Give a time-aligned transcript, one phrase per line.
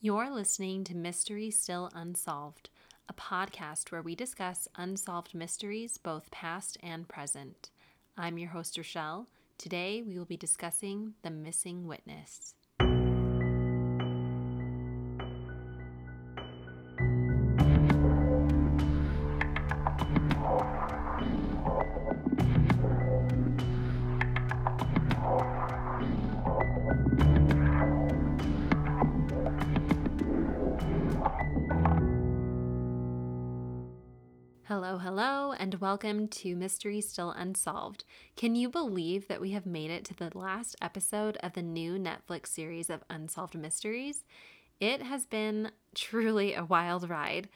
[0.00, 2.70] You're listening to Mystery Still Unsolved,
[3.08, 7.70] a podcast where we discuss unsolved mysteries, both past and present.
[8.16, 9.26] I'm your host, Rochelle.
[9.58, 12.54] Today we will be discussing The Missing Witness.
[35.68, 38.04] And welcome to Mystery Still Unsolved.
[38.36, 41.98] Can you believe that we have made it to the last episode of the new
[41.98, 44.24] Netflix series of Unsolved Mysteries?
[44.80, 47.50] It has been truly a wild ride.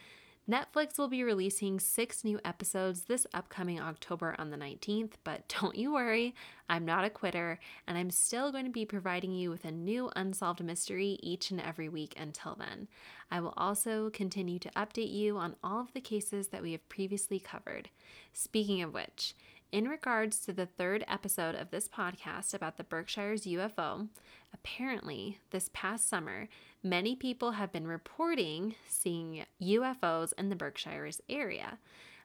[0.50, 5.76] Netflix will be releasing six new episodes this upcoming October on the 19th, but don't
[5.76, 6.34] you worry,
[6.68, 10.10] I'm not a quitter, and I'm still going to be providing you with a new
[10.16, 12.88] unsolved mystery each and every week until then.
[13.30, 16.88] I will also continue to update you on all of the cases that we have
[16.88, 17.90] previously covered.
[18.32, 19.34] Speaking of which,
[19.72, 24.08] in regards to the third episode of this podcast about the Berkshire's UFO,
[24.52, 26.48] apparently this past summer,
[26.82, 31.78] many people have been reporting seeing UFOs in the Berkshires area.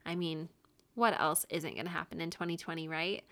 [0.05, 0.49] I mean,
[0.93, 3.23] what else isn't going to happen in 2020, right?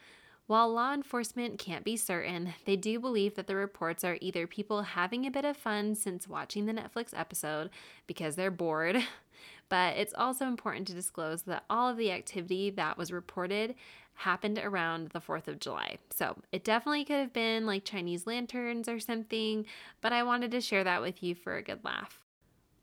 [0.48, 4.84] While law enforcement can't be certain, they do believe that the reports are either people
[4.84, 7.70] having a bit of fun since watching the Netflix episode
[8.08, 9.04] because they're bored,
[9.70, 13.76] but it's also important to disclose that all of the activity that was reported
[14.16, 15.98] happened around the 4th of July.
[16.10, 19.66] So it definitely could have been like Chinese lanterns or something,
[20.02, 22.24] but I wanted to share that with you for a good laugh.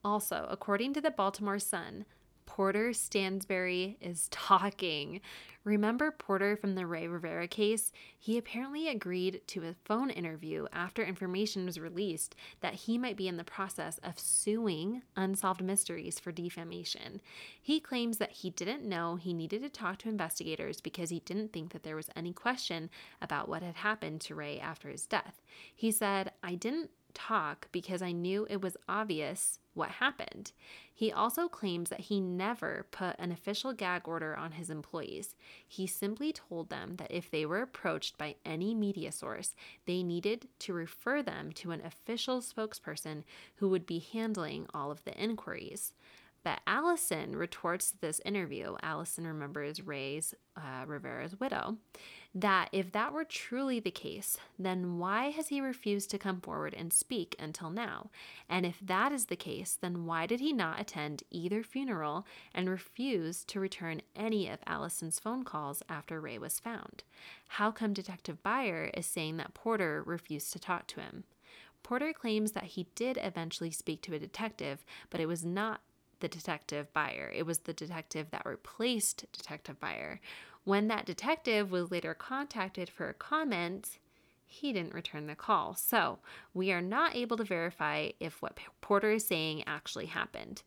[0.05, 2.05] Also, according to the Baltimore Sun,
[2.55, 5.22] Porter Stansberry is talking.
[5.64, 7.92] Remember Porter from the Ray Rivera case?
[8.19, 13.27] He apparently agreed to a phone interview after information was released that he might be
[13.27, 17.22] in the process of suing Unsolved Mysteries for defamation.
[17.59, 21.55] He claims that he didn't know he needed to talk to investigators because he didn't
[21.55, 22.91] think that there was any question
[23.22, 25.41] about what had happened to Ray after his death.
[25.75, 30.53] He said, I didn't talk because I knew it was obvious what happened.
[30.95, 35.34] He also claims that he never put an official gag order on his employees.
[35.67, 39.55] He simply told them that if they were approached by any media source,
[39.87, 43.25] they needed to refer them to an official spokesperson
[43.56, 45.94] who would be handling all of the inquiries.
[46.44, 48.75] But Allison retorts to this interview.
[48.83, 51.77] Allison remembers Ray's uh, Rivera's widow.
[52.34, 56.72] That if that were truly the case, then why has he refused to come forward
[56.72, 58.09] and speak until now?
[58.48, 62.70] And if that is the case, then why did he not attend either funeral and
[62.70, 67.04] refuse to return any of Allison's phone calls after Ray was found?
[67.48, 71.25] How come Detective Byer is saying that Porter refused to talk to him?
[71.82, 75.82] Porter claims that he did eventually speak to a detective, but it was not
[76.20, 77.31] the detective Byer.
[77.34, 80.20] It was the detective that replaced Detective Byer.
[80.65, 83.99] When that detective was later contacted for a comment,
[84.47, 85.75] he didn't return the call.
[85.75, 86.19] So
[86.55, 90.62] we are not able to verify if what Porter is saying actually happened.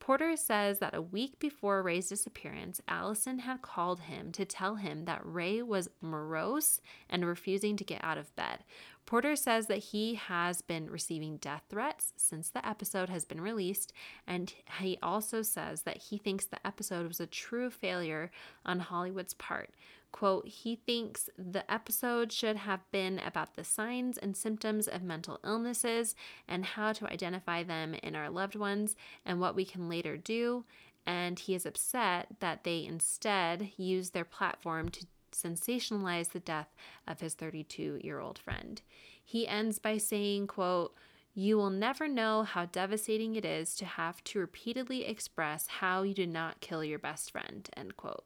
[0.00, 5.04] Porter says that a week before Ray's disappearance, Allison had called him to tell him
[5.04, 8.64] that Ray was morose and refusing to get out of bed.
[9.04, 13.92] Porter says that he has been receiving death threats since the episode has been released,
[14.26, 18.30] and he also says that he thinks the episode was a true failure
[18.64, 19.70] on Hollywood's part,
[20.12, 25.40] Quote, he thinks the episode should have been about the signs and symptoms of mental
[25.42, 26.14] illnesses
[26.46, 30.64] and how to identify them in our loved ones and what we can later do.
[31.06, 36.74] And he is upset that they instead use their platform to sensationalize the death
[37.06, 38.82] of his 32 year old friend.
[39.24, 40.94] He ends by saying, quote,
[41.34, 46.12] you will never know how devastating it is to have to repeatedly express how you
[46.12, 48.24] did not kill your best friend, end quote.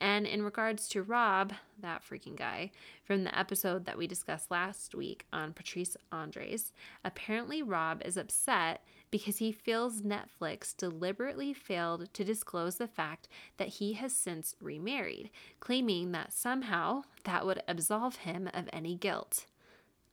[0.00, 2.70] And in regards to Rob, that freaking guy,
[3.04, 6.72] from the episode that we discussed last week on Patrice Endres,
[7.04, 13.68] apparently Rob is upset because he feels Netflix deliberately failed to disclose the fact that
[13.68, 19.46] he has since remarried, claiming that somehow that would absolve him of any guilt.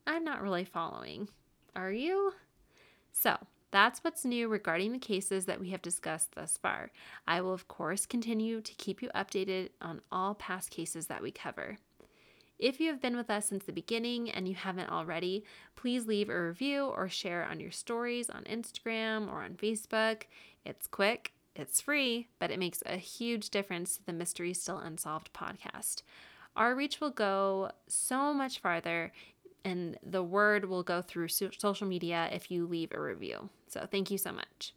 [0.05, 1.29] I'm not really following.
[1.75, 2.33] Are you?
[3.11, 3.37] So,
[3.71, 6.91] that's what's new regarding the cases that we have discussed thus far.
[7.27, 11.31] I will, of course, continue to keep you updated on all past cases that we
[11.31, 11.77] cover.
[12.59, 15.43] If you have been with us since the beginning and you haven't already,
[15.75, 20.23] please leave a review or share on your stories on Instagram or on Facebook.
[20.65, 25.31] It's quick, it's free, but it makes a huge difference to the Mystery Still Unsolved
[25.33, 26.01] podcast.
[26.55, 29.11] Our reach will go so much farther
[29.63, 33.49] and the word will go through so- social media if you leave a review.
[33.67, 34.73] So thank you so much.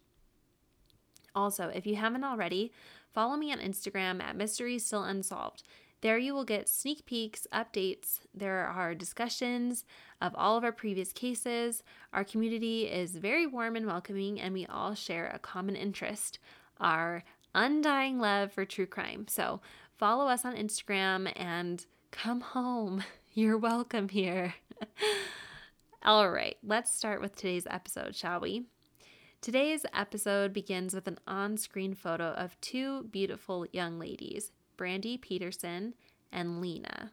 [1.35, 2.73] Also, if you haven't already,
[3.15, 5.63] follow me on Instagram at Mysteries Still Unsolved.
[6.03, 8.21] There you will get sneak peeks, updates.
[8.35, 9.85] There are discussions
[10.23, 11.83] of all of our previous cases.
[12.15, 16.39] Our community is very warm and welcoming, and we all share a common interest
[16.81, 17.23] our
[17.55, 19.27] undying love for true crime.
[19.29, 19.61] So
[19.99, 23.05] follow us on Instagram and come home.
[23.35, 24.55] You're welcome here.
[26.03, 28.65] all right, let's start with today's episode, shall we?
[29.43, 35.93] Today's episode begins with an on screen photo of two beautiful young ladies Brandy Peterson
[36.33, 37.13] and Lena.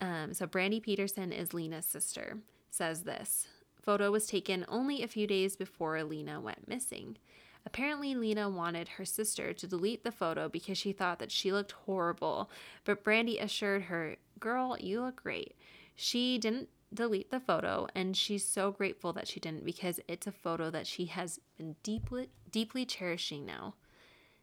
[0.00, 2.38] Um, so, Brandy Peterson is Lena's sister,
[2.72, 3.46] says this.
[3.80, 7.18] Photo was taken only a few days before Lena went missing.
[7.64, 11.70] Apparently, Lena wanted her sister to delete the photo because she thought that she looked
[11.70, 12.50] horrible,
[12.82, 15.54] but Brandy assured her, Girl, you look great.
[15.94, 20.32] She didn't delete the photo, and she's so grateful that she didn't because it's a
[20.32, 23.74] photo that she has been deeply, deeply cherishing now.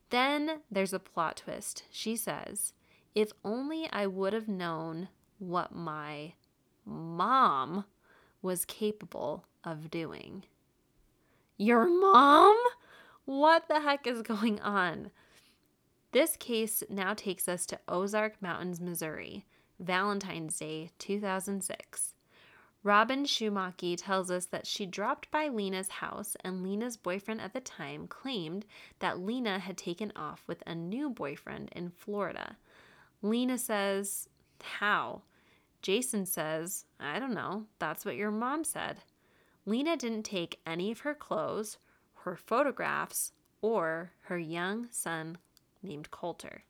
[0.09, 1.83] Then there's a plot twist.
[1.91, 2.73] She says,
[3.13, 5.09] If only I would have known
[5.39, 6.33] what my
[6.85, 7.85] mom
[8.41, 10.43] was capable of doing.
[11.57, 12.55] Your mom?
[13.25, 15.11] What the heck is going on?
[16.11, 19.45] This case now takes us to Ozark Mountains, Missouri,
[19.79, 22.13] Valentine's Day 2006.
[22.87, 27.59] Robin Schumaki tells us that she dropped by Lena's house, and Lena's boyfriend at the
[27.59, 28.65] time claimed
[28.99, 32.55] that Lena had taken off with a new boyfriend in Florida.
[33.21, 34.29] Lena says,
[34.63, 35.23] How?
[35.81, 37.65] Jason says, I don't know.
[37.77, 38.99] That's what your mom said.
[39.65, 41.79] Lena didn't take any of her clothes,
[42.23, 45.39] her photographs, or her young son
[45.83, 46.61] named Colton.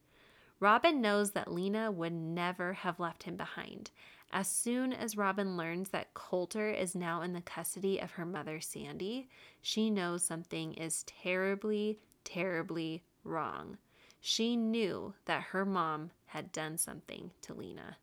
[0.60, 3.92] Robin knows that Lena would never have left him behind,
[4.32, 8.60] as soon as Robin learns that Colton is now in the custody of her mother,
[8.60, 9.30] Sandy,
[9.62, 13.78] she knows something is terribly, terribly wrong.
[14.20, 17.98] She knew that her mom had done something to Lena.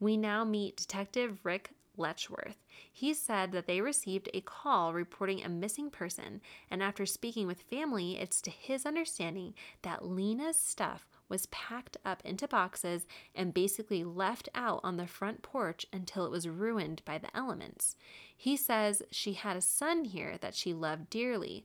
[0.00, 2.64] We now meet Detective Rick Letchworth.
[2.92, 7.62] He said that they received a call reporting a missing person, and after speaking with
[7.62, 14.04] family, it's to his understanding that Lena's stuff was packed up into boxes and basically
[14.04, 17.96] left out on the front porch until it was ruined by the elements.
[18.36, 21.64] He says she had a son here that she loved dearly.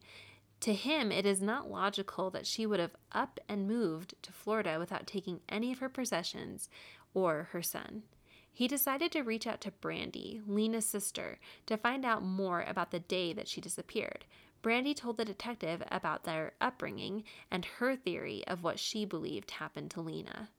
[0.61, 4.77] To him, it is not logical that she would have up and moved to Florida
[4.79, 6.69] without taking any of her possessions
[7.13, 8.03] or her son.
[8.51, 12.99] He decided to reach out to Brandy, Lena's sister, to find out more about the
[12.99, 14.25] day that she disappeared.
[14.61, 19.91] Brandy told the detective about their upbringing and her theory of what she believed happened
[19.91, 20.49] to Lena.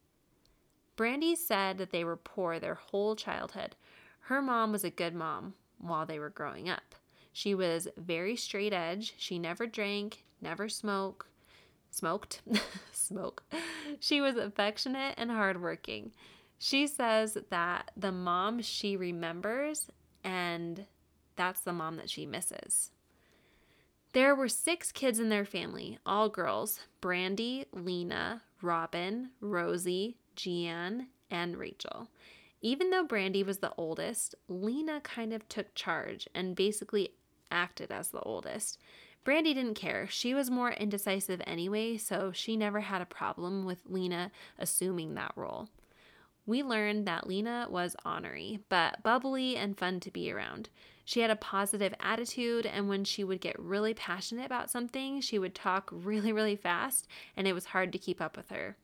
[0.97, 3.77] Brandy said that they were poor their whole childhood.
[4.21, 6.95] Her mom was a good mom while they were growing up.
[7.33, 9.15] She was very straight edge.
[9.17, 11.27] She never drank, never smoked,
[11.91, 12.43] smoked,
[12.93, 13.43] smoke.
[13.99, 16.13] She was affectionate and hardworking.
[16.59, 19.89] She says that the mom she remembers
[20.23, 20.87] and
[21.37, 22.91] that's the mom that she misses.
[24.13, 31.57] There were six kids in their family, all girls Brandy, Lena, Robin, Rosie, Jeanne, and
[31.57, 32.09] Rachel.
[32.61, 37.11] Even though Brandy was the oldest, Lena kind of took charge and basically
[37.53, 38.79] acted as the oldest.
[39.23, 40.09] Brandy didn't care.
[40.09, 45.33] She was more indecisive anyway, so she never had a problem with Lena assuming that
[45.37, 45.69] role.
[46.47, 50.69] We learned that Lena was ornery, but bubbly and fun to be around.
[51.05, 55.39] She had a positive attitude, and when she would get really passionate about something, she
[55.39, 58.77] would talk really, really fast, and it was hard to keep up with her.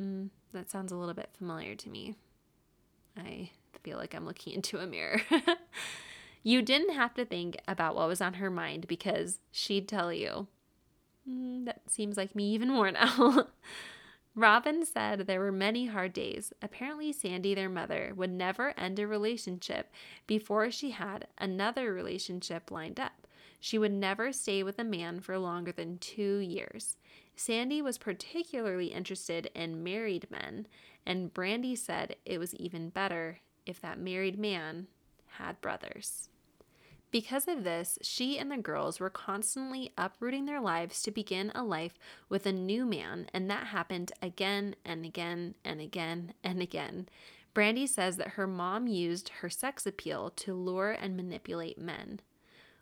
[0.00, 2.14] Mm, that sounds a little bit familiar to me.
[3.16, 3.50] I
[3.82, 5.22] feel like I'm looking into a mirror.
[6.42, 10.46] you didn't have to think about what was on her mind because she'd tell you.
[11.28, 13.48] Mm, that seems like me even more now.
[14.38, 16.52] Robin said there were many hard days.
[16.60, 19.90] Apparently, Sandy, their mother, would never end a relationship
[20.26, 23.26] before she had another relationship lined up.
[23.58, 26.98] She would never stay with a man for longer than two years.
[27.34, 30.66] Sandy was particularly interested in married men,
[31.06, 34.88] and Brandy said it was even better if that married man
[35.38, 36.28] had brothers.
[37.16, 41.64] Because of this, she and the girls were constantly uprooting their lives to begin a
[41.64, 41.94] life
[42.28, 47.08] with a new man, and that happened again and again and again and again.
[47.54, 52.20] Brandy says that her mom used her sex appeal to lure and manipulate men.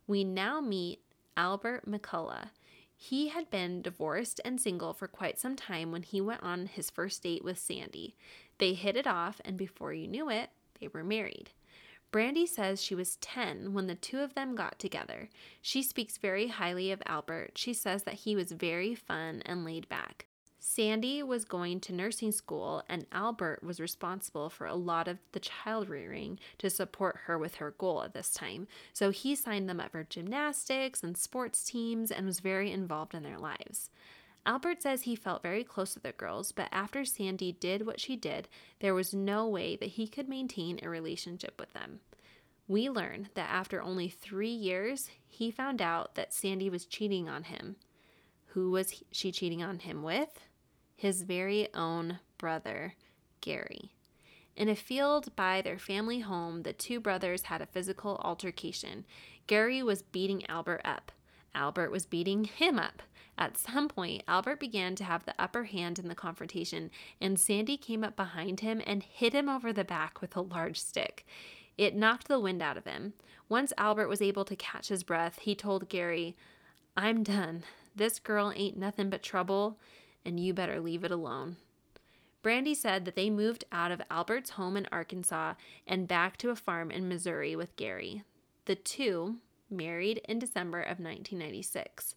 [0.08, 0.98] We now meet
[1.36, 2.48] Albert McCullough.
[2.96, 6.90] He had been divorced and single for quite some time when he went on his
[6.90, 8.16] first date with Sandy.
[8.58, 10.50] They hit it off, and before you knew it,
[10.80, 11.50] they were married.
[12.14, 15.28] Brandy says she was 10 when the two of them got together.
[15.60, 17.58] She speaks very highly of Albert.
[17.58, 20.26] She says that he was very fun and laid back.
[20.60, 25.40] Sandy was going to nursing school, and Albert was responsible for a lot of the
[25.40, 28.68] child rearing to support her with her goal at this time.
[28.92, 33.24] So he signed them up for gymnastics and sports teams and was very involved in
[33.24, 33.90] their lives.
[34.46, 38.16] Albert says he felt very close to the girls, but after Sandy did what she
[38.16, 38.48] did,
[38.80, 42.00] there was no way that he could maintain a relationship with them.
[42.68, 47.44] We learn that after only three years, he found out that Sandy was cheating on
[47.44, 47.76] him.
[48.48, 50.40] Who was she cheating on him with?
[50.96, 52.94] his very own brother,
[53.40, 53.92] Gary.
[54.56, 59.04] In a field by their family home, the two brothers had a physical altercation.
[59.46, 61.10] Gary was beating Albert up.
[61.54, 63.02] Albert was beating him up.
[63.36, 67.76] At some point, Albert began to have the upper hand in the confrontation, and Sandy
[67.76, 71.26] came up behind him and hit him over the back with a large stick.
[71.76, 73.14] It knocked the wind out of him.
[73.48, 76.36] Once Albert was able to catch his breath, he told Gary,
[76.96, 77.64] I'm done.
[77.96, 79.78] This girl ain't nothing but trouble
[80.24, 81.56] and you better leave it alone.
[82.42, 85.54] Brandy said that they moved out of Albert's home in Arkansas
[85.86, 88.22] and back to a farm in Missouri with Gary.
[88.66, 89.36] The two
[89.70, 92.16] married in December of 1996.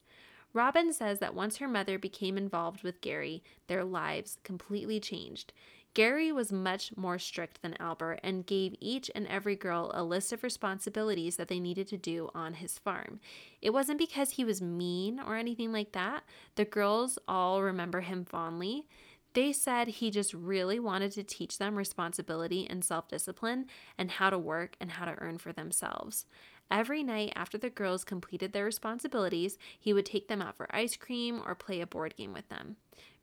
[0.58, 5.54] Robin says that once her mother became involved with Gary, their lives completely changed.
[5.94, 10.34] Gary was much more strict than Albert and gave each and every girl a list
[10.34, 13.20] of responsibilities that they needed to do on his farm.
[13.62, 16.24] It wasn't because he was mean or anything like that.
[16.56, 18.88] The girls all remember him fondly.
[19.34, 24.32] They said he just really wanted to teach them responsibility and self discipline and how
[24.32, 26.26] to work and how to earn for themselves.
[26.70, 30.96] Every night after the girls completed their responsibilities, he would take them out for ice
[30.96, 32.76] cream or play a board game with them.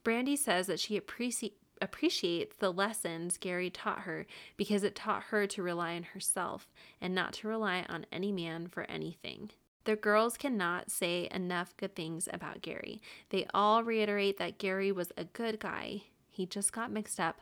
[0.02, 5.46] Brandy says that she appreciates appreciates the lessons Gary taught her because it taught her
[5.46, 9.50] to rely on herself and not to rely on any man for anything.
[9.84, 13.02] The girls cannot say enough good things about Gary.
[13.30, 16.02] They all reiterate that Gary was a good guy.
[16.30, 17.40] He just got mixed up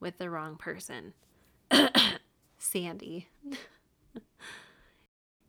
[0.00, 1.12] with the wrong person.
[2.58, 3.28] Sandy.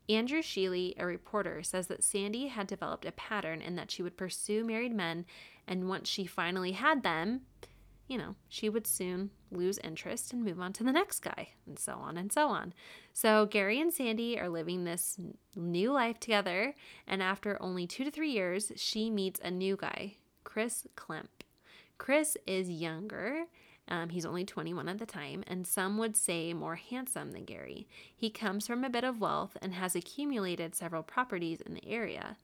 [0.07, 4.17] Andrew Sheely, a reporter, says that Sandy had developed a pattern in that she would
[4.17, 5.25] pursue married men,
[5.67, 7.41] and once she finally had them,
[8.07, 11.79] you know, she would soon lose interest and move on to the next guy, and
[11.79, 12.73] so on and so on.
[13.13, 15.17] So, Gary and Sandy are living this
[15.55, 16.75] new life together,
[17.07, 21.29] and after only two to three years, she meets a new guy, Chris Klemp.
[21.97, 23.45] Chris is younger.
[23.87, 27.87] Um, he's only 21 at the time, and some would say more handsome than Gary.
[28.15, 32.37] He comes from a bit of wealth and has accumulated several properties in the area.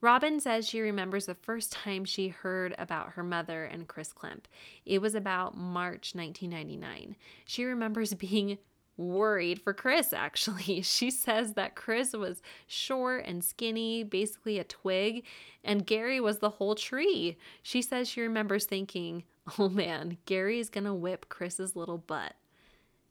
[0.00, 4.46] Robin says she remembers the first time she heard about her mother and Chris Klemp.
[4.84, 7.14] It was about March 1999.
[7.44, 8.58] She remembers being
[8.96, 10.82] worried for Chris, actually.
[10.92, 15.24] She says that Chris was short and skinny, basically a twig,
[15.64, 17.38] and Gary was the whole tree.
[17.62, 19.22] She says she remembers thinking,
[19.58, 22.34] oh man, Gary's gonna whip Chris's little butt.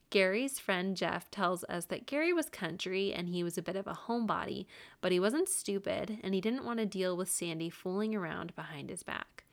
[0.09, 3.87] Gary's friend Jeff tells us that Gary was country and he was a bit of
[3.87, 4.65] a homebody,
[4.99, 8.89] but he wasn't stupid and he didn't want to deal with Sandy fooling around behind
[8.89, 9.45] his back.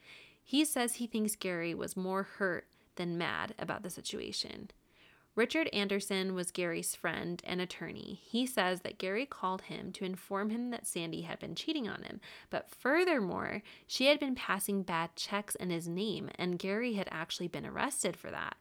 [0.42, 2.66] He says he thinks Gary was more hurt
[2.96, 4.70] than mad about the situation.
[5.38, 8.20] Richard Anderson was Gary's friend and attorney.
[8.24, 12.02] He says that Gary called him to inform him that Sandy had been cheating on
[12.02, 17.08] him, but furthermore, she had been passing bad checks in his name, and Gary had
[17.12, 18.56] actually been arrested for that.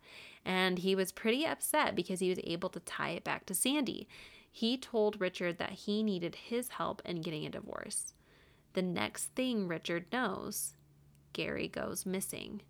[0.45, 4.07] And he was pretty upset because he was able to tie it back to Sandy.
[4.51, 8.13] He told Richard that he needed his help in getting a divorce.
[8.73, 10.75] The next thing Richard knows,
[11.33, 12.61] Gary goes missing.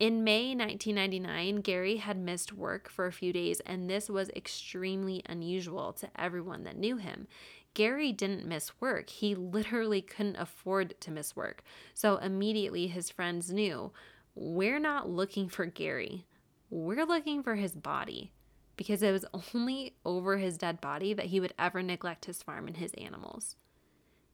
[0.00, 5.22] In May 1999, Gary had missed work for a few days, and this was extremely
[5.26, 7.28] unusual to everyone that knew him.
[7.74, 9.10] Gary didn't miss work.
[9.10, 11.62] He literally couldn't afford to miss work.
[11.94, 13.92] So immediately his friends knew
[14.34, 16.24] we're not looking for Gary
[16.70, 18.32] we're looking for his body
[18.76, 22.68] because it was only over his dead body that he would ever neglect his farm
[22.68, 23.56] and his animals.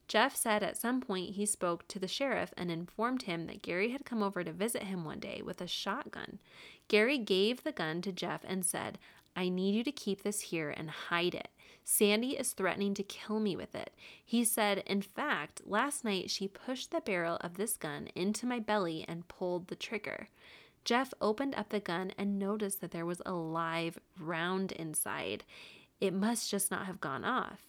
[0.08, 3.90] Jeff said at some point he spoke to the sheriff and informed him that Gary
[3.90, 6.38] had come over to visit him one day with a shotgun.
[6.88, 8.98] Gary gave the gun to Jeff and said,
[9.34, 11.48] I need you to keep this here and hide it.
[11.84, 13.92] Sandy is threatening to kill me with it.
[14.24, 18.58] He said, In fact, last night she pushed the barrel of this gun into my
[18.58, 20.28] belly and pulled the trigger.
[20.84, 25.44] Jeff opened up the gun and noticed that there was a live round inside.
[26.00, 27.60] It must just not have gone off.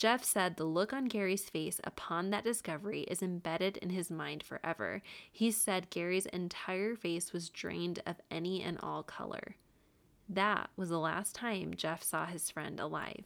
[0.00, 4.42] Jeff said the look on Gary's face upon that discovery is embedded in his mind
[4.42, 5.02] forever.
[5.30, 9.56] He said Gary's entire face was drained of any and all color.
[10.26, 13.24] That was the last time Jeff saw his friend alive.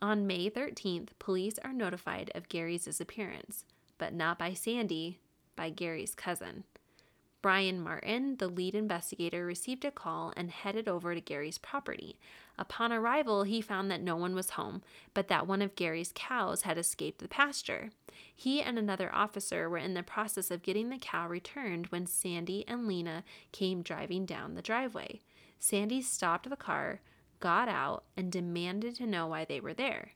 [0.00, 3.64] On May 13th, police are notified of Gary's disappearance,
[3.98, 5.18] but not by Sandy,
[5.56, 6.62] by Gary's cousin.
[7.42, 12.18] Brian Martin, the lead investigator, received a call and headed over to Gary's property.
[12.60, 14.82] Upon arrival, he found that no one was home,
[15.14, 17.88] but that one of Gary's cows had escaped the pasture.
[18.36, 22.66] He and another officer were in the process of getting the cow returned when Sandy
[22.68, 25.20] and Lena came driving down the driveway.
[25.58, 27.00] Sandy stopped the car,
[27.40, 30.10] got out, and demanded to know why they were there.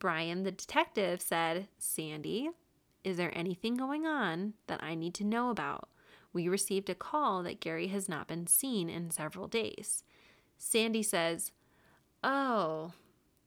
[0.00, 2.50] Brian, the detective, said, Sandy,
[3.04, 5.88] is there anything going on that I need to know about?
[6.32, 10.02] We received a call that Gary has not been seen in several days.
[10.58, 11.52] Sandy says,
[12.26, 12.92] Oh,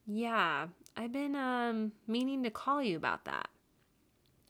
[0.05, 3.47] yeah, I've been um, meaning to call you about that.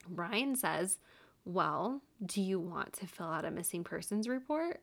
[0.09, 0.97] Brian says,
[1.45, 4.81] Well, do you want to fill out a missing persons report?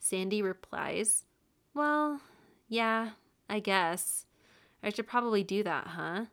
[0.00, 1.24] Sandy replies,
[1.72, 2.20] Well,
[2.68, 3.10] yeah,
[3.48, 4.26] I guess.
[4.82, 6.24] I should probably do that, huh?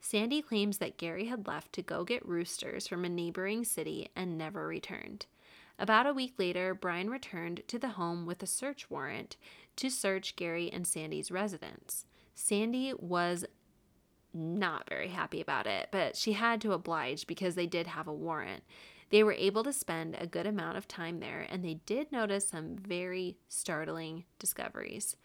[0.00, 4.38] Sandy claims that Gary had left to go get roosters from a neighboring city and
[4.38, 5.26] never returned.
[5.78, 9.36] About a week later, Brian returned to the home with a search warrant
[9.76, 12.06] to search Gary and Sandy's residence.
[12.34, 13.44] Sandy was
[14.34, 18.12] not very happy about it, but she had to oblige because they did have a
[18.12, 18.62] warrant.
[19.10, 22.48] They were able to spend a good amount of time there, and they did notice
[22.48, 25.16] some very startling discoveries.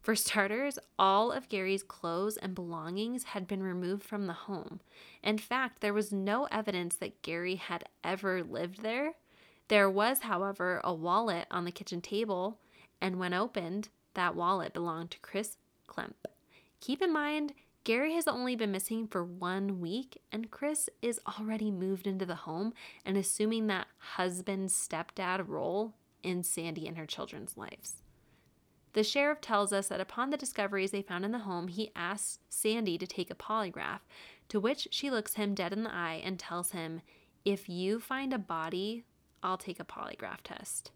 [0.00, 4.80] For starters, all of Gary's clothes and belongings had been removed from the home.
[5.22, 9.14] In fact, there was no evidence that Gary had ever lived there.
[9.68, 12.58] There was, however, a wallet on the kitchen table,
[13.00, 15.56] and when opened, that wallet belonged to Chris
[15.88, 16.14] Klemp.
[16.80, 17.52] Keep in mind,
[17.84, 22.34] Gary has only been missing for one week, and Chris is already moved into the
[22.34, 28.02] home and assuming that husband stepdad role in Sandy and her children's lives.
[28.92, 32.38] The sheriff tells us that upon the discoveries they found in the home, he asks
[32.48, 34.00] Sandy to take a polygraph,
[34.48, 37.02] to which she looks him dead in the eye and tells him,
[37.44, 39.04] If you find a body
[39.42, 40.90] I'll take a polygraph test.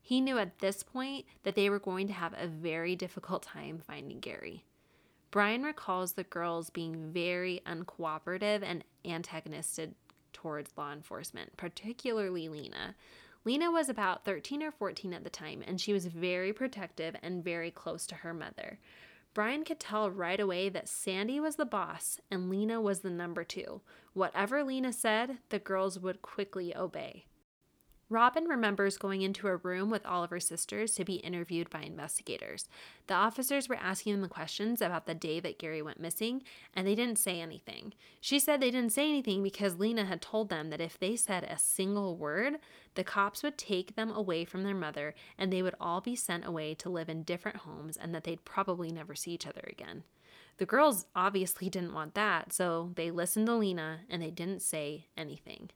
[0.00, 3.80] He knew at this point that they were going to have a very difficult time
[3.86, 4.64] finding Gary.
[5.30, 9.90] Brian recalls the girls being very uncooperative and antagonistic
[10.32, 12.96] towards law enforcement, particularly Lena.
[13.44, 17.44] Lena was about 13 or 14 at the time, and she was very protective and
[17.44, 18.78] very close to her mother.
[19.32, 23.44] Brian could tell right away that Sandy was the boss and Lena was the number
[23.44, 23.80] two.
[24.12, 27.26] Whatever Lena said, the girls would quickly obey.
[28.10, 31.82] Robin remembers going into a room with all of her sisters to be interviewed by
[31.82, 32.68] investigators.
[33.06, 36.42] The officers were asking them questions about the day that Gary went missing,
[36.74, 37.94] and they didn't say anything.
[38.20, 41.44] She said they didn't say anything because Lena had told them that if they said
[41.44, 42.58] a single word,
[42.96, 46.44] the cops would take them away from their mother and they would all be sent
[46.44, 50.02] away to live in different homes and that they'd probably never see each other again.
[50.58, 55.06] The girls obviously didn't want that, so they listened to Lena and they didn't say
[55.16, 55.70] anything.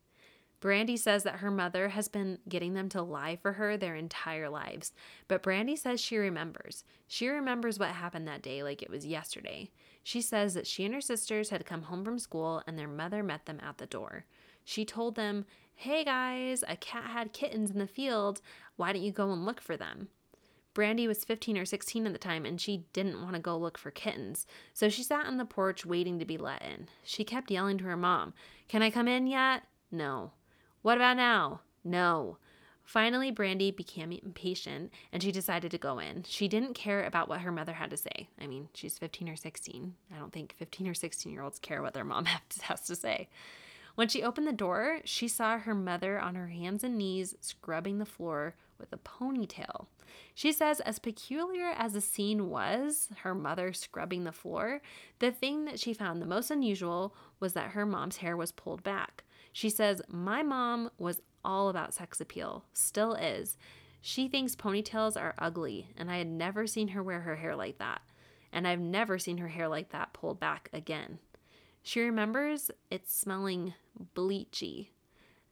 [0.64, 4.48] Brandy says that her mother has been getting them to lie for her their entire
[4.48, 4.94] lives,
[5.28, 6.84] but Brandy says she remembers.
[7.06, 9.68] She remembers what happened that day like it was yesterday.
[10.02, 13.22] She says that she and her sisters had come home from school and their mother
[13.22, 14.24] met them at the door.
[14.64, 18.40] She told them, Hey guys, a cat had kittens in the field.
[18.76, 20.08] Why don't you go and look for them?
[20.72, 23.76] Brandy was 15 or 16 at the time and she didn't want to go look
[23.76, 24.46] for kittens.
[24.72, 26.88] So she sat on the porch waiting to be let in.
[27.02, 28.32] She kept yelling to her mom,
[28.66, 29.64] Can I come in yet?
[29.90, 30.32] No.
[30.84, 31.62] What about now?
[31.82, 32.36] No.
[32.84, 36.24] Finally, Brandy became impatient and she decided to go in.
[36.24, 38.28] She didn't care about what her mother had to say.
[38.38, 39.94] I mean, she's 15 or 16.
[40.14, 42.26] I don't think 15 or 16 year olds care what their mom
[42.60, 43.30] has to say.
[43.94, 47.96] When she opened the door, she saw her mother on her hands and knees scrubbing
[47.96, 49.86] the floor with a ponytail.
[50.34, 54.82] She says, as peculiar as the scene was, her mother scrubbing the floor,
[55.18, 58.82] the thing that she found the most unusual was that her mom's hair was pulled
[58.82, 59.24] back.
[59.54, 63.56] She says, My mom was all about sex appeal, still is.
[64.00, 67.78] She thinks ponytails are ugly, and I had never seen her wear her hair like
[67.78, 68.02] that.
[68.52, 71.20] And I've never seen her hair like that pulled back again.
[71.84, 73.74] She remembers it smelling
[74.16, 74.88] bleachy.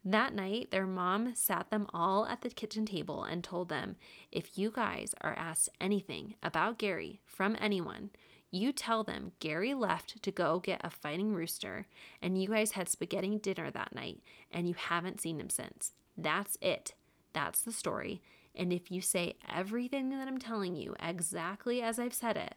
[0.04, 3.94] That night, their mom sat them all at the kitchen table and told them
[4.32, 8.10] if you guys are asked anything about Gary from anyone,
[8.52, 11.86] you tell them Gary left to go get a fighting rooster
[12.20, 15.92] and you guys had spaghetti dinner that night and you haven't seen him since.
[16.16, 16.94] That's it.
[17.32, 18.20] That's the story.
[18.54, 22.54] And if you say everything that I'm telling you exactly as I've said it,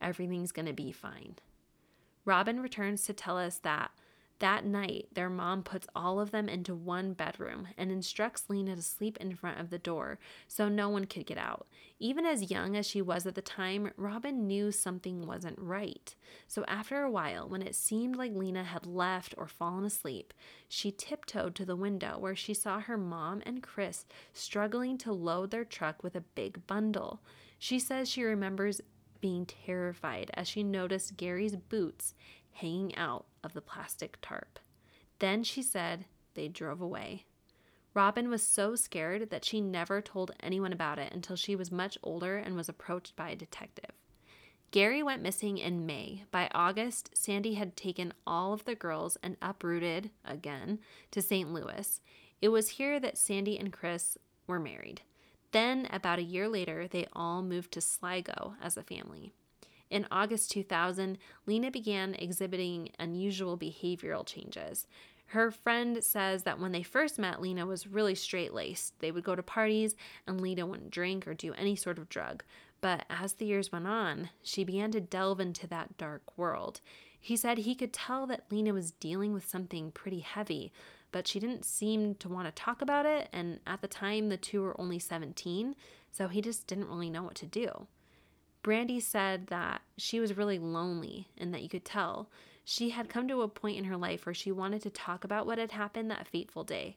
[0.00, 1.36] everything's going to be fine.
[2.24, 3.92] Robin returns to tell us that
[4.40, 8.82] That night, their mom puts all of them into one bedroom and instructs Lena to
[8.82, 11.66] sleep in front of the door so no one could get out.
[11.98, 16.14] Even as young as she was at the time, Robin knew something wasn't right.
[16.46, 20.32] So after a while, when it seemed like Lena had left or fallen asleep,
[20.68, 25.50] she tiptoed to the window where she saw her mom and Chris struggling to load
[25.50, 27.20] their truck with a big bundle.
[27.58, 28.80] She says she remembers
[29.20, 32.14] being terrified as she noticed Gary's boots
[32.60, 34.58] hanging out of the plastic tarp.
[35.18, 37.24] Then she said they drove away.
[37.94, 41.98] Robin was so scared that she never told anyone about it until she was much
[42.02, 43.90] older and was approached by a detective.
[44.70, 46.24] Gary went missing in May.
[46.30, 50.78] By August, Sandy had taken all of the girls and uprooted, again,
[51.10, 51.52] to St.
[51.52, 52.00] Louis.
[52.42, 55.00] It was here that Sandy and Chris were married.
[55.52, 59.32] Then, about a year later, they all moved to Sligo as a family.
[59.90, 64.86] In August 2000, Lena began exhibiting unusual behavioral changes.
[65.32, 68.98] Her friend says that when they first met, Lena was really straight laced.
[69.00, 69.94] They would go to parties,
[70.26, 72.44] and Lena wouldn't drink or do any sort of drug.
[72.80, 76.80] But as the years went on, she began to delve into that dark world.
[77.20, 80.72] He said he could tell that Lena was dealing with something pretty heavy,
[81.12, 83.28] but she didn't seem to want to talk about it.
[83.32, 85.74] And at the time, the two were only 17,
[86.12, 87.86] so he just didn't really know what to do.
[88.68, 92.28] Brandy said that she was really lonely and that you could tell.
[92.66, 95.46] She had come to a point in her life where she wanted to talk about
[95.46, 96.96] what had happened that fateful day.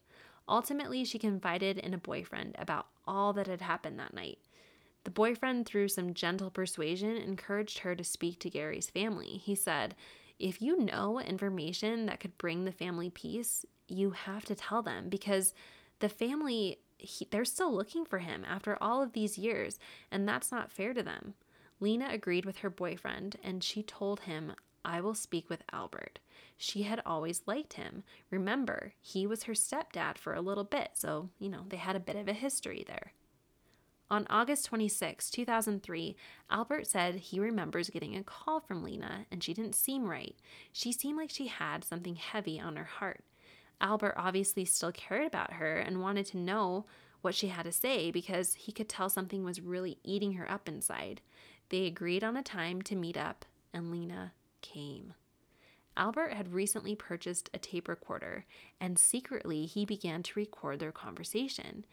[0.49, 4.39] Ultimately, she confided in a boyfriend about all that had happened that night.
[5.05, 9.37] The boyfriend, through some gentle persuasion, encouraged her to speak to Gary's family.
[9.41, 9.95] He said,
[10.39, 15.07] If you know information that could bring the family peace, you have to tell them
[15.07, 15.53] because
[15.99, 19.79] the family, he, they're still looking for him after all of these years,
[20.11, 21.33] and that's not fair to them.
[21.81, 24.53] Lena agreed with her boyfriend and she told him,
[24.85, 26.19] I will speak with Albert.
[26.57, 28.03] She had always liked him.
[28.29, 31.99] Remember, he was her stepdad for a little bit, so, you know, they had a
[31.99, 33.13] bit of a history there.
[34.11, 36.15] On August 26, 2003,
[36.49, 40.35] Albert said he remembers getting a call from Lena and she didn't seem right.
[40.73, 43.23] She seemed like she had something heavy on her heart.
[43.79, 46.85] Albert obviously still cared about her and wanted to know
[47.21, 50.67] what she had to say because he could tell something was really eating her up
[50.67, 51.21] inside.
[51.71, 55.13] They agreed on a time to meet up, and Lena came.
[55.95, 58.45] Albert had recently purchased a tape recorder,
[58.81, 61.85] and secretly he began to record their conversation.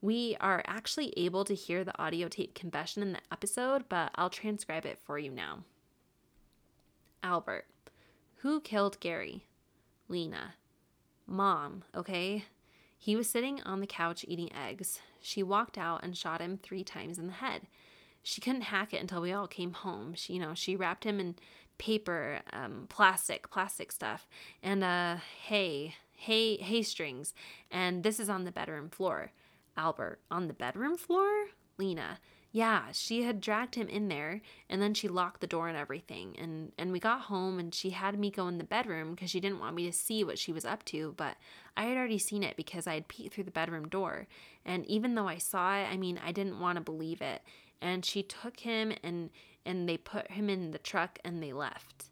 [0.00, 4.30] We are actually able to hear the audio tape confession in the episode, but I'll
[4.30, 5.64] transcribe it for you now.
[7.22, 7.66] Albert,
[8.36, 9.44] who killed Gary?
[10.08, 10.54] Lena.
[11.26, 12.44] Mom, okay?
[12.96, 15.00] He was sitting on the couch eating eggs.
[15.20, 17.66] She walked out and shot him three times in the head
[18.24, 20.14] she couldn't hack it until we all came home.
[20.14, 21.36] She, you know, she wrapped him in
[21.78, 24.26] paper, um, plastic, plastic stuff,
[24.62, 27.34] and uh, hay, hay, hay strings.
[27.70, 29.30] And this is on the bedroom floor.
[29.76, 31.28] Albert, on the bedroom floor?
[31.76, 32.18] Lena,
[32.54, 36.36] yeah, she had dragged him in there and then she locked the door and everything.
[36.38, 39.40] And and we got home and she had me go in the bedroom because she
[39.40, 41.36] didn't want me to see what she was up to, but
[41.76, 44.28] I had already seen it because I had peeked through the bedroom door.
[44.64, 47.42] And even though I saw it, I mean, I didn't want to believe it
[47.80, 49.30] and she took him and
[49.66, 52.06] and they put him in the truck and they left.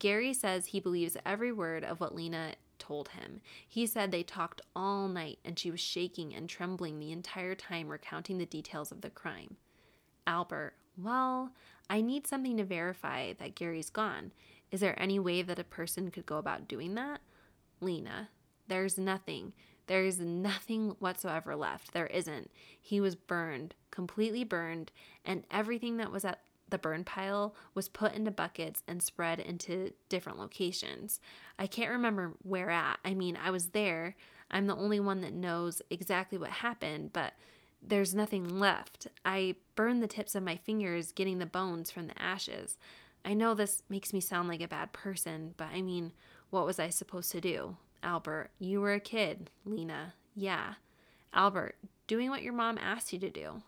[0.00, 3.40] Gary says he believes every word of what Lena told him.
[3.68, 7.88] He said they talked all night and she was shaking and trembling the entire time
[7.88, 9.56] recounting the details of the crime.
[10.26, 11.52] Albert, well,
[11.88, 14.32] I need something to verify that Gary's gone.
[14.70, 17.20] Is there any way that a person could go about doing that?
[17.80, 18.30] Lena,
[18.68, 19.52] there's nothing.
[19.90, 21.92] There's nothing whatsoever left.
[21.92, 22.52] There isn't.
[22.80, 24.92] He was burned, completely burned,
[25.24, 29.92] and everything that was at the burn pile was put into buckets and spread into
[30.08, 31.18] different locations.
[31.58, 33.00] I can't remember where at.
[33.04, 34.14] I mean, I was there.
[34.48, 37.32] I'm the only one that knows exactly what happened, but
[37.82, 39.08] there's nothing left.
[39.24, 42.78] I burned the tips of my fingers getting the bones from the ashes.
[43.24, 46.12] I know this makes me sound like a bad person, but I mean,
[46.50, 47.76] what was I supposed to do?
[48.02, 49.50] Albert, you were a kid.
[49.64, 50.74] Lena, yeah.
[51.32, 53.62] Albert, doing what your mom asked you to do.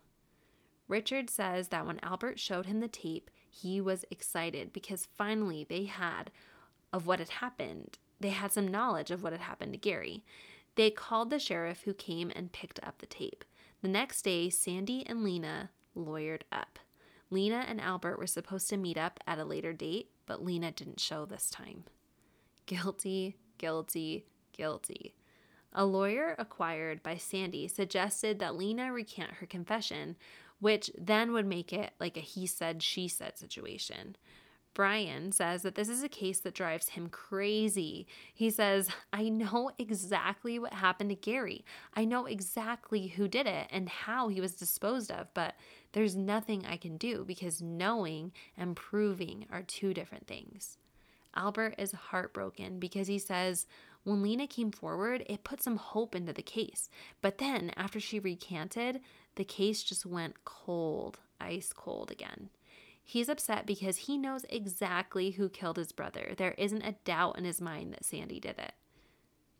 [0.88, 5.84] Richard says that when Albert showed him the tape, he was excited because finally they
[5.84, 6.30] had
[6.92, 7.98] of what had happened.
[8.20, 10.24] They had some knowledge of what had happened to Gary.
[10.74, 13.44] They called the sheriff who came and picked up the tape.
[13.82, 16.78] The next day, Sandy and Lena lawyered up.
[17.30, 21.00] Lena and Albert were supposed to meet up at a later date, but Lena didn't
[21.00, 21.84] show this time.
[22.66, 25.14] Guilty guilty, guilty.
[25.72, 30.16] A lawyer acquired by Sandy suggested that Lena recant her confession,
[30.58, 34.16] which then would make it like a he said, she said situation.
[34.74, 38.06] Brian says that this is a case that drives him crazy.
[38.34, 41.64] He says, I know exactly what happened to Gary.
[41.94, 45.54] I know exactly who did it and how he was disposed of, but
[45.92, 50.78] there's nothing I can do because knowing and proving are two different things.
[51.34, 53.66] Albert is heartbroken because he says,
[54.04, 56.90] when Lena came forward, it put some hope into the case.
[57.20, 59.00] But then, after she recanted,
[59.36, 62.50] the case just went cold, ice cold again.
[63.04, 66.34] He's upset because he knows exactly who killed his brother.
[66.36, 68.72] There isn't a doubt in his mind that Sandy did it.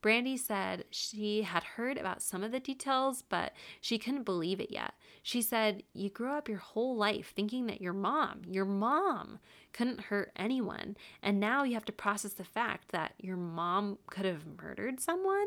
[0.03, 4.73] Brandy said she had heard about some of the details, but she couldn't believe it
[4.73, 4.95] yet.
[5.23, 9.38] She said, You grew up your whole life thinking that your mom, your mom,
[9.73, 10.97] couldn't hurt anyone.
[11.23, 15.47] And now you have to process the fact that your mom could have murdered someone?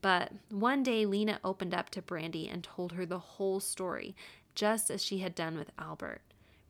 [0.00, 4.16] But one day, Lena opened up to Brandy and told her the whole story,
[4.54, 6.22] just as she had done with Albert.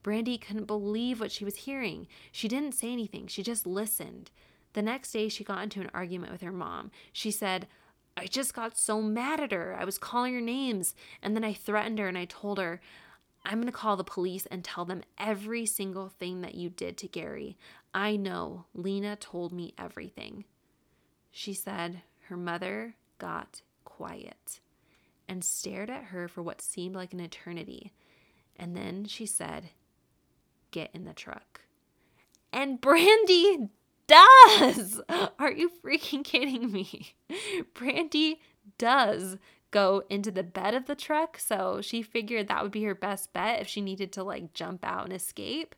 [0.03, 2.09] Brandy couldn't believe what she was hearing.
[2.33, 4.31] She didn't say anything, she just listened.
[4.77, 6.91] The next day, she got into an argument with her mom.
[7.11, 7.67] She said,
[8.15, 9.75] I just got so mad at her.
[9.75, 10.95] I was calling her names.
[11.23, 12.83] And then I threatened her and I told her,
[13.43, 16.99] I'm going to call the police and tell them every single thing that you did
[16.99, 17.57] to Gary.
[17.95, 18.67] I know.
[18.75, 20.45] Lena told me everything.
[21.31, 24.61] She said her mother got quiet
[25.27, 27.95] and stared at her for what seemed like an eternity.
[28.57, 29.71] And then she said,
[30.71, 31.63] get in the truck.
[32.53, 33.71] And Brandy
[34.07, 35.01] does.
[35.39, 37.15] Are you freaking kidding me?
[37.75, 38.41] Brandy
[38.79, 39.37] does
[39.71, 41.39] go into the bed of the truck.
[41.39, 44.85] So she figured that would be her best bet if she needed to like jump
[44.85, 45.75] out and escape.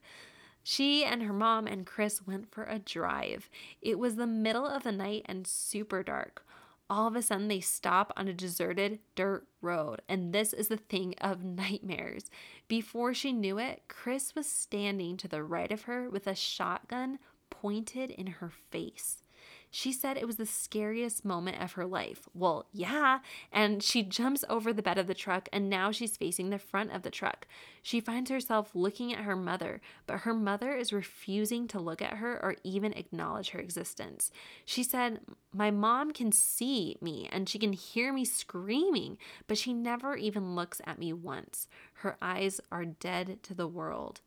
[0.63, 3.49] She and her mom and Chris went for a drive.
[3.81, 6.45] It was the middle of the night and super dark
[6.91, 10.01] all of a sudden they stop on a deserted dirt road.
[10.09, 12.31] And this is the thing of nightmares.
[12.67, 17.19] Before she knew it, Chris was standing to the right of her with a shotgun
[17.51, 19.23] pointed in her face.
[19.71, 22.27] She said it was the scariest moment of her life.
[22.33, 23.19] Well, yeah.
[23.53, 26.93] And she jumps over the bed of the truck and now she's facing the front
[26.93, 27.47] of the truck.
[27.83, 32.15] She finds herself looking at her mother, but her mother is refusing to look at
[32.15, 34.31] her or even acknowledge her existence.
[34.65, 35.21] She said,
[35.53, 40.55] My mom can see me and she can hear me screaming, but she never even
[40.55, 41.69] looks at me once.
[41.95, 44.23] Her eyes are dead to the world.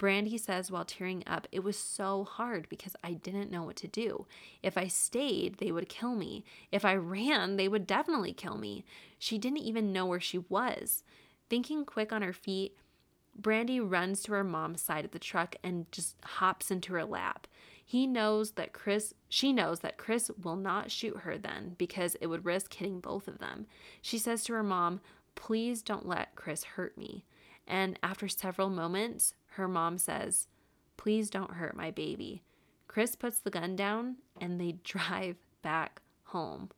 [0.00, 3.86] Brandy says while tearing up, It was so hard because I didn't know what to
[3.86, 4.24] do.
[4.62, 6.42] If I stayed, they would kill me.
[6.72, 8.82] If I ran, they would definitely kill me.
[9.18, 11.02] She didn't even know where she was.
[11.50, 12.78] Thinking quick on her feet,
[13.36, 17.46] Brandy runs to her mom's side of the truck and just hops into her lap.
[17.84, 22.28] He knows that Chris, she knows that Chris will not shoot her then because it
[22.28, 23.66] would risk hitting both of them.
[24.00, 25.02] She says to her mom,
[25.34, 27.26] Please don't let Chris hurt me.
[27.66, 30.48] And after several moments, her mom says,
[30.96, 32.42] Please don't hurt my baby.
[32.86, 36.70] Chris puts the gun down and they drive back home.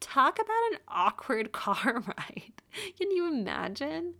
[0.00, 2.52] Talk about an awkward car ride.
[2.98, 4.14] Can you imagine?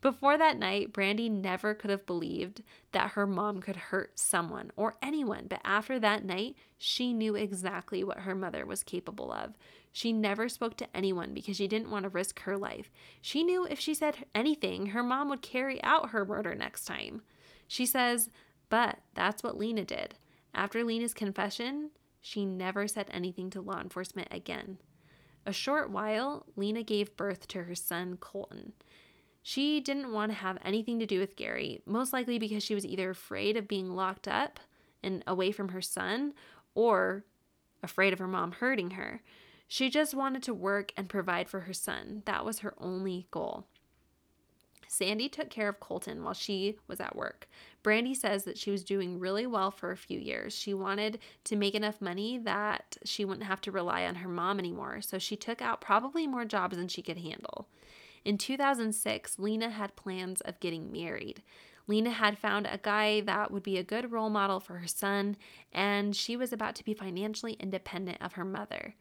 [0.00, 4.94] Before that night, Brandy never could have believed that her mom could hurt someone or
[5.02, 9.54] anyone, but after that night, she knew exactly what her mother was capable of.
[9.98, 12.88] She never spoke to anyone because she didn't want to risk her life.
[13.20, 17.22] She knew if she said anything, her mom would carry out her murder next time.
[17.66, 18.30] She says,
[18.68, 20.14] but that's what Lena did.
[20.54, 24.78] After Lena's confession, she never said anything to law enforcement again.
[25.44, 28.74] A short while, Lena gave birth to her son, Colton.
[29.42, 32.86] She didn't want to have anything to do with Gary, most likely because she was
[32.86, 34.60] either afraid of being locked up
[35.02, 36.34] and away from her son
[36.76, 37.24] or
[37.82, 39.22] afraid of her mom hurting her.
[39.68, 42.22] She just wanted to work and provide for her son.
[42.24, 43.66] That was her only goal.
[44.88, 47.46] Sandy took care of Colton while she was at work.
[47.82, 50.54] Brandy says that she was doing really well for a few years.
[50.54, 54.58] She wanted to make enough money that she wouldn't have to rely on her mom
[54.58, 57.68] anymore, so she took out probably more jobs than she could handle.
[58.24, 61.42] In 2006, Lena had plans of getting married.
[61.86, 65.36] Lena had found a guy that would be a good role model for her son,
[65.72, 68.94] and she was about to be financially independent of her mother.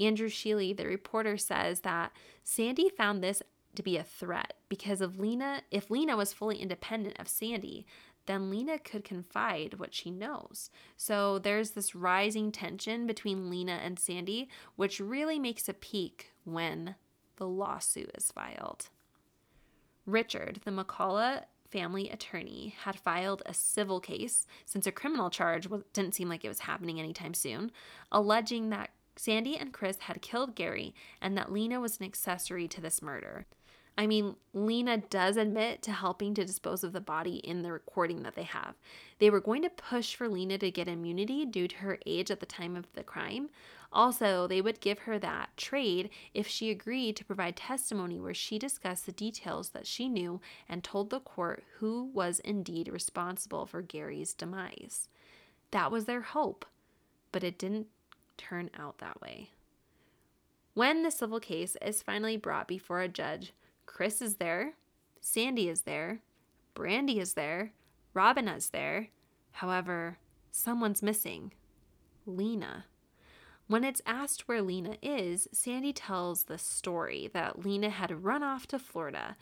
[0.00, 3.42] Andrew Sheely, the reporter, says that Sandy found this
[3.74, 7.86] to be a threat because of Lena, if Lena was fully independent of Sandy,
[8.26, 10.70] then Lena could confide what she knows.
[10.96, 16.96] So there's this rising tension between Lena and Sandy, which really makes a peak when
[17.36, 18.88] the lawsuit is filed.
[20.06, 26.14] Richard, the McCullough family attorney, had filed a civil case since a criminal charge didn't
[26.14, 27.70] seem like it was happening anytime soon,
[28.10, 32.80] alleging that Sandy and Chris had killed Gary and that Lena was an accessory to
[32.80, 33.44] this murder.
[33.98, 38.22] I mean, Lena does admit to helping to dispose of the body in the recording
[38.22, 38.76] that they have.
[39.18, 42.40] They were going to push for Lena to get immunity due to her age at
[42.40, 43.50] the time of the crime.
[43.92, 48.58] Also, they would give her that trade if she agreed to provide testimony where she
[48.58, 53.82] discussed the details that she knew and told the court who was indeed responsible for
[53.82, 55.10] Gary's demise.
[55.72, 56.64] That was their hope,
[57.32, 57.88] but it didn't
[58.40, 59.50] turn out that way.
[60.74, 63.52] When the civil case is finally brought before a judge,
[63.86, 64.74] Chris is there,
[65.20, 66.20] Sandy is there,
[66.74, 67.72] Brandy is there,
[68.14, 69.08] Robin is there.
[69.52, 70.18] However,
[70.50, 71.52] someone's missing
[72.24, 72.86] Lena.
[73.66, 78.66] When it's asked where Lena is, Sandy tells the story that Lena had run off
[78.68, 79.36] to Florida.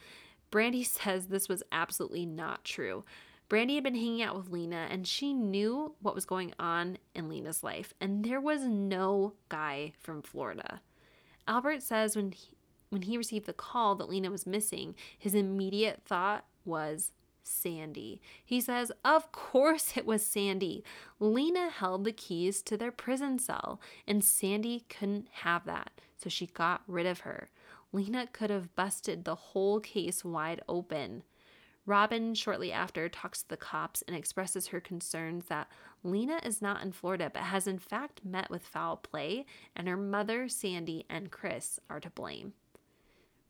[0.51, 3.05] Brandy says this was absolutely not true.
[3.49, 7.29] Brandy had been hanging out with Lena and she knew what was going on in
[7.29, 10.81] Lena's life, and there was no guy from Florida.
[11.47, 12.57] Albert says when he,
[12.91, 18.21] when he received the call that Lena was missing, his immediate thought was Sandy.
[18.45, 20.85] He says, Of course it was Sandy.
[21.19, 26.47] Lena held the keys to their prison cell, and Sandy couldn't have that, so she
[26.47, 27.49] got rid of her.
[27.93, 31.23] Lena could have busted the whole case wide open.
[31.89, 35.69] Robin, shortly after, talks to the cops and expresses her concerns that
[36.05, 39.97] Lena is not in Florida but has in fact met with foul play, and her
[39.97, 42.53] mother, Sandy, and Chris are to blame.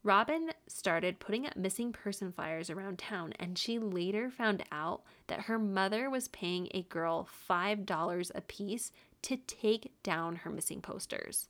[0.03, 5.41] Robin started putting up missing person flyers around town, and she later found out that
[5.41, 11.49] her mother was paying a girl $5 a piece to take down her missing posters.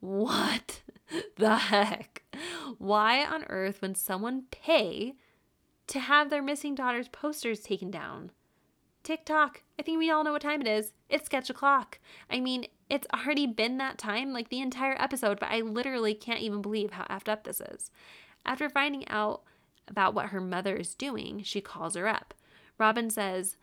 [0.00, 0.82] What
[1.36, 2.24] the heck?
[2.78, 5.14] Why on earth would someone pay
[5.88, 8.30] to have their missing daughter's posters taken down?
[9.02, 9.62] TikTok.
[9.78, 10.92] I think we all know what time it is.
[11.08, 11.98] It's sketch o'clock.
[12.30, 16.40] I mean, it's already been that time, like the entire episode, but I literally can't
[16.40, 17.90] even believe how effed up this is.
[18.44, 19.42] After finding out
[19.86, 22.34] about what her mother is doing, she calls her up.
[22.76, 23.56] Robin says,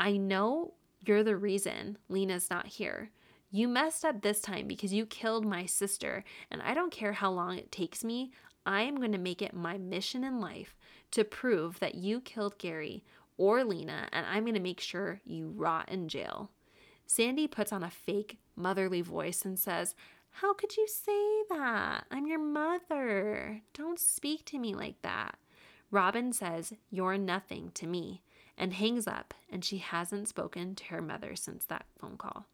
[0.00, 3.10] I know you're the reason Lena's not here.
[3.50, 7.30] You messed up this time because you killed my sister, and I don't care how
[7.30, 8.32] long it takes me.
[8.66, 10.76] I am going to make it my mission in life
[11.12, 13.04] to prove that you killed Gary
[13.36, 16.50] or Lena, and I'm going to make sure you rot in jail.
[17.06, 19.94] Sandy puts on a fake motherly voice and says,
[20.30, 22.04] How could you say that?
[22.10, 23.62] I'm your mother.
[23.72, 25.38] Don't speak to me like that.
[25.90, 28.22] Robin says, You're nothing to me,
[28.58, 32.46] and hangs up, and she hasn't spoken to her mother since that phone call.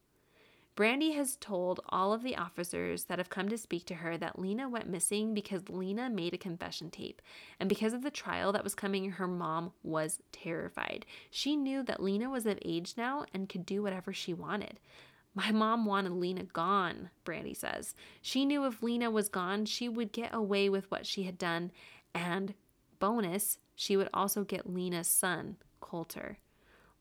[0.76, 4.40] Brandy has told all of the officers that have come to speak to her that
[4.40, 7.22] Lena went missing because Lena made a confession tape.
[7.60, 11.06] And because of the trial that was coming, her mom was terrified.
[11.30, 14.80] She knew that Lena was of age now and could do whatever she wanted.
[15.32, 17.94] My mom wanted Lena gone, Brandy says.
[18.20, 21.70] She knew if Lena was gone, she would get away with what she had done.
[22.14, 22.54] And
[22.98, 26.38] bonus, she would also get Lena's son, Colter.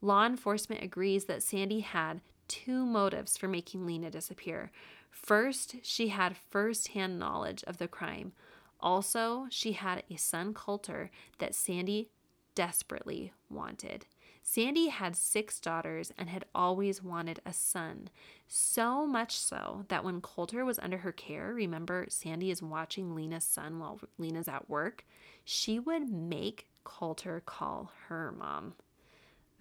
[0.02, 4.72] Law enforcement agrees that Sandy had two motives for making Lena disappear.
[5.10, 8.34] First, she had first hand knowledge of the crime.
[8.80, 12.10] Also, she had a son, Colter, that Sandy
[12.56, 14.06] desperately wanted.
[14.46, 18.10] Sandy had six daughters and had always wanted a son.
[18.48, 23.46] So much so that when Colter was under her care, remember, Sandy is watching Lena's
[23.46, 25.06] son while Lena's at work,
[25.46, 28.74] she would make Colter call her mom.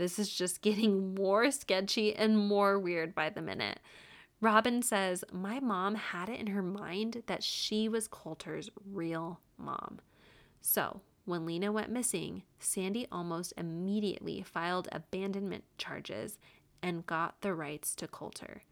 [0.03, 3.79] This is just getting more sketchy and more weird by the minute.
[4.41, 10.01] Robin says, My mom had it in her mind that she was Colter's real mom.
[10.61, 16.37] So, when Lena went missing, Sandy almost immediately filed abandonment charges
[16.83, 18.62] and got the rights to Colter.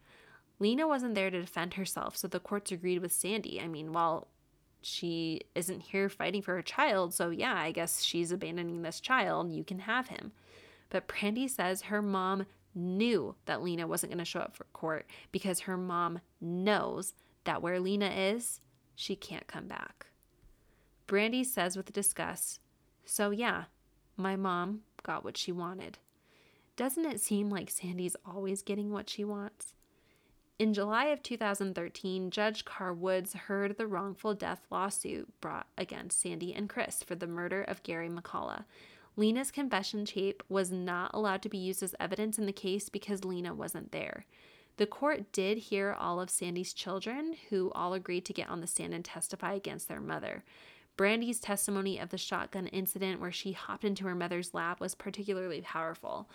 [0.59, 3.61] Lena wasn't there to defend herself, so the courts agreed with Sandy.
[3.61, 4.27] I mean, while
[4.83, 9.53] she isn't here fighting for her child, so yeah, I guess she's abandoning this child,
[9.53, 10.33] you can have him.
[10.91, 15.07] But Brandy says her mom knew that Lena wasn't going to show up for court
[15.33, 18.61] because her mom knows that where Lena is,
[18.95, 20.07] she can't come back.
[21.07, 22.61] Brandy says with disgust,
[23.05, 23.65] So yeah,
[24.17, 25.99] my mom got what she wanted.
[26.77, 29.75] Doesn't it seem like Sandy's always getting what she wants?
[30.59, 36.55] In July of 2013, Judge Carr Woods heard the wrongful death lawsuit brought against Sandy
[36.55, 38.65] and Chris for the murder of Gary McCullough,
[39.21, 43.23] Lena's confession tape was not allowed to be used as evidence in the case because
[43.23, 44.25] Lena wasn't there.
[44.79, 48.67] The court did hear all of Sandy's children, who all agreed to get on the
[48.67, 50.43] stand and testify against their mother.
[50.97, 55.61] Brandy's testimony of the shotgun incident where she hopped into her mother's lap was particularly
[55.61, 56.27] powerful.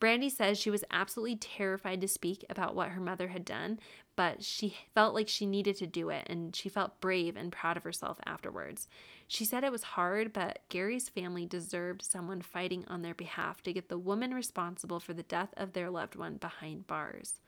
[0.00, 3.78] Brandy says she was absolutely terrified to speak about what her mother had done,
[4.16, 7.76] but she felt like she needed to do it and she felt brave and proud
[7.76, 8.88] of herself afterwards.
[9.28, 13.72] She said it was hard, but Gary's family deserved someone fighting on their behalf to
[13.74, 17.40] get the woman responsible for the death of their loved one behind bars.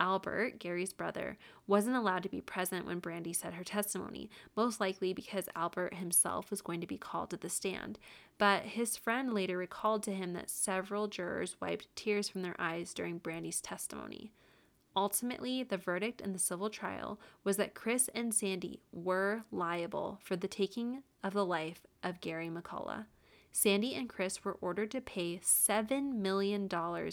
[0.00, 1.36] Albert, Gary's brother,
[1.66, 6.50] wasn't allowed to be present when Brandy said her testimony, most likely because Albert himself
[6.50, 7.98] was going to be called to the stand.
[8.38, 12.94] But his friend later recalled to him that several jurors wiped tears from their eyes
[12.94, 14.32] during Brandy's testimony.
[14.96, 20.34] Ultimately, the verdict in the civil trial was that Chris and Sandy were liable for
[20.34, 23.06] the taking of the life of Gary McCullough.
[23.58, 26.68] Sandy and Chris were ordered to pay $7 million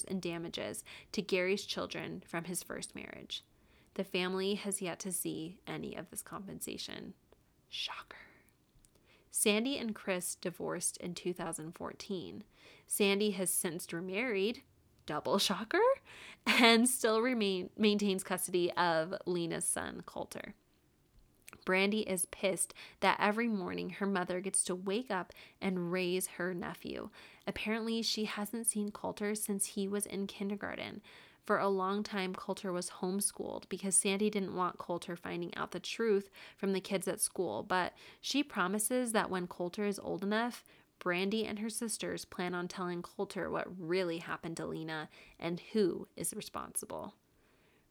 [0.08, 3.44] in damages to Gary's children from his first marriage.
[3.96, 7.16] The family has yet to see any of this compensation.
[7.68, 8.18] Shocker.
[9.32, 12.44] Sandy and Chris divorced in 2014.
[12.86, 14.62] Sandy has since remarried,
[15.08, 15.82] double shocker,
[16.46, 20.54] and still remain, maintains custody of Lena's son, Colter.
[21.66, 26.54] Brandy is pissed that every morning her mother gets to wake up and raise her
[26.54, 27.10] nephew.
[27.48, 31.02] Apparently, she hasn't seen Coulter since he was in kindergarten.
[31.46, 35.80] For a long time, Coulter was homeschooled because Sandy didn't want Coulter finding out the
[35.80, 37.62] truth from the kids at school.
[37.62, 40.64] But she promises that when Coulter is old enough,
[40.98, 45.10] Brandy and her sisters plan on telling Coulter what really happened to Lena
[45.40, 47.14] and who is responsible.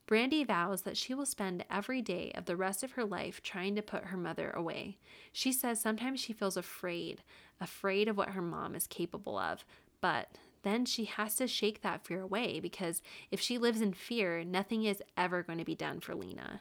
[0.06, 3.74] Brandy vows that she will spend every day of the rest of her life trying
[3.74, 4.98] to put her mother away.
[5.32, 7.22] She says sometimes she feels afraid,
[7.60, 9.64] afraid of what her mom is capable of,
[10.02, 10.28] but
[10.62, 13.00] then she has to shake that fear away because
[13.30, 16.60] if she lives in fear, nothing is ever going to be done for Lena.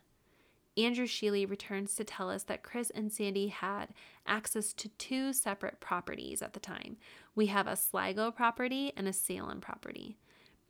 [0.75, 3.89] Andrew Sheely returns to tell us that Chris and Sandy had
[4.25, 6.97] access to two separate properties at the time.
[7.35, 10.17] We have a Sligo property and a Salem property.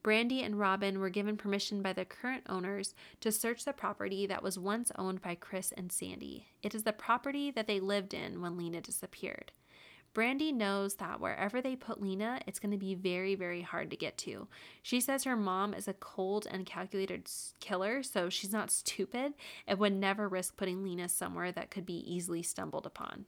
[0.04, 4.44] Brandy and Robin were given permission by the current owners to search the property that
[4.44, 6.48] was once owned by Chris and Sandy.
[6.62, 9.54] It is the property that they lived in when Lena disappeared.
[10.14, 13.98] Brandy knows that wherever they put Lena, it's going to be very, very hard to
[13.98, 14.48] get to.
[14.84, 17.28] She says her mom is a cold and calculated
[17.62, 19.34] killer, so she's not stupid
[19.66, 23.26] and would never risk putting Lena somewhere that could be easily stumbled upon.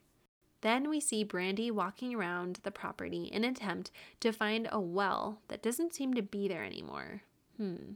[0.66, 5.61] Then we see Brandy walking around the property in attempt to find a well that
[5.61, 7.22] doesn't seem to be there anymore.
[7.57, 7.91] Hmm.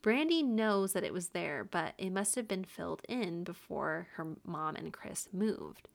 [0.00, 4.36] Brandy knows that it was there, but it must have been filled in before her
[4.44, 5.88] mom and Chris moved.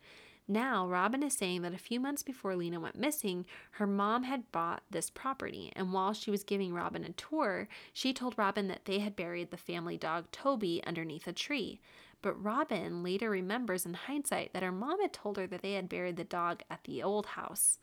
[0.46, 4.52] Now, Robin is saying that a few months before Lena went missing, her mom had
[4.52, 8.84] bought this property, and while she was giving Robin a tour, she told Robin that
[8.84, 11.80] they had buried the family dog Toby underneath a tree.
[12.22, 15.88] But Robin later remembers in hindsight that her mom had told her that they had
[15.88, 17.80] buried the dog at the old house.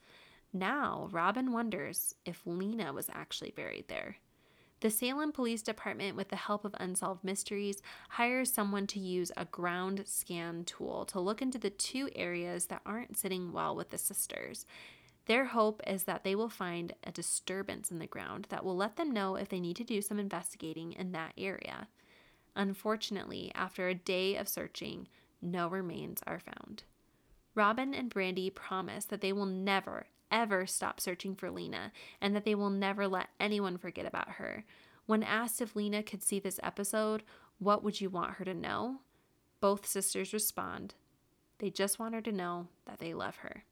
[0.52, 4.16] Now, Robin wonders if Lena was actually buried there.
[4.80, 7.80] The Salem Police Department, with the help of Unsolved Mysteries,
[8.10, 12.82] hires someone to use a ground scan tool to look into the two areas that
[12.84, 14.66] aren't sitting well with the sisters.
[15.24, 18.96] Their hope is that they will find a disturbance in the ground that will let
[18.96, 21.88] them know if they need to do some investigating in that area.
[22.56, 25.06] Unfortunately, after a day of searching,
[25.40, 26.82] no remains are found.
[27.54, 32.44] Robin and Brandy promise that they will never, ever stop searching for Lena and that
[32.44, 34.64] they will never let anyone forget about her.
[35.06, 37.22] When asked if Lena could see this episode,
[37.60, 39.02] what would you want her to know?
[39.60, 40.94] Both sisters respond
[41.58, 43.64] they just want her to know that they love her.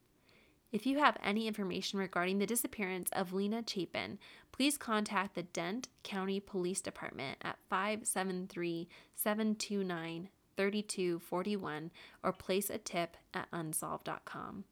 [0.74, 4.18] If you have any information regarding the disappearance of Lena Chapin,
[4.50, 11.90] please contact the Dent County Police Department at 573 729 3241
[12.24, 14.64] or place a tip at unsolved.com.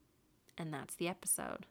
[0.59, 1.67] And that's the episode.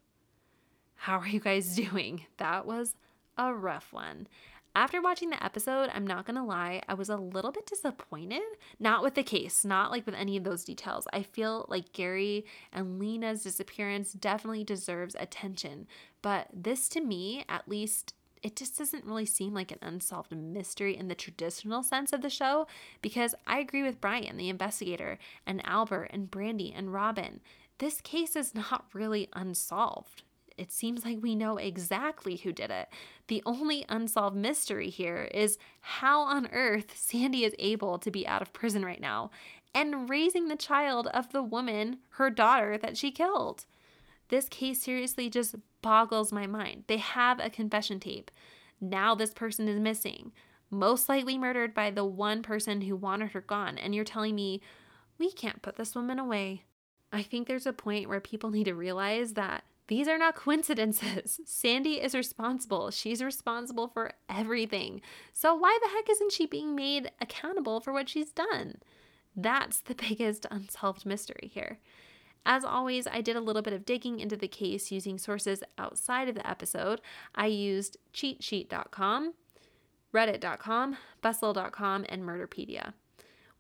[0.96, 2.26] How are you guys doing?
[2.38, 2.96] That was
[3.38, 4.30] a rough one.
[4.74, 8.42] After watching the episode, I'm not gonna lie, I was a little bit disappointed.
[8.80, 11.08] Not with the case, not like with any of those details.
[11.12, 15.88] I feel like Gary and Lena's disappearance definitely deserves attention.
[16.22, 20.96] But this to me, at least, it just doesn't really seem like an unsolved mystery
[20.96, 22.66] in the traditional sense of the show
[23.02, 27.42] because I agree with Brian, the investigator, and Albert and Brandy and Robin.
[27.80, 30.24] This case is not really unsolved
[30.58, 32.90] it seems like we know exactly who did it.
[33.28, 38.42] The only unsolved mystery here is how on earth Sandy is able to be out
[38.42, 39.32] of prison right now
[39.74, 43.66] and raising the child of the woman, her daughter, that she killed.
[44.30, 46.86] This case seriously just boggles my mind.
[46.88, 48.32] They have a confession tape.
[48.80, 50.32] Now this person is missing,
[50.70, 53.78] most likely murdered by the one person who wanted her gone.
[53.78, 54.62] And you're telling me
[55.18, 56.64] we can't put this woman away.
[57.14, 61.42] I think there's a point where people need to realize that These are not coincidences.
[61.46, 62.92] Sandy is responsible.
[62.92, 65.02] She's responsible for everything.
[65.34, 68.78] So, why the heck isn't she being made accountable for what she's done?
[69.36, 71.80] That's the biggest unsolved mystery here.
[72.46, 76.30] As always, I did a little bit of digging into the case using sources outside
[76.30, 77.02] of the episode.
[77.36, 79.34] I used cheatsheet.com,
[80.14, 82.94] reddit.com, bustle.com, and murderpedia.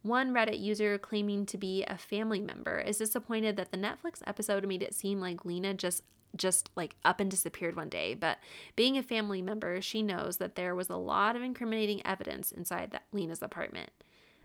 [0.01, 4.65] One Reddit user claiming to be a family member is disappointed that the Netflix episode
[4.65, 6.03] made it seem like Lena just
[6.35, 8.37] just like up and disappeared one day, but
[8.75, 12.99] being a family member, she knows that there was a lot of incriminating evidence inside
[13.11, 13.89] Lena's apartment.